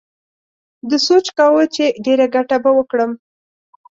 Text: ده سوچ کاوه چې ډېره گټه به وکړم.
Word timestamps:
ده 0.89 0.97
سوچ 1.07 1.25
کاوه 1.37 1.63
چې 1.75 1.85
ډېره 2.05 2.25
گټه 2.35 2.57
به 2.63 2.71
وکړم. 2.77 3.11